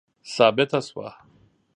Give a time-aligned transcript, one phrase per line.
[0.35, 1.07] ثابته سوه.